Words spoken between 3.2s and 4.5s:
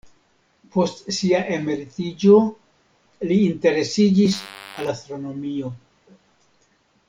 li interesiĝis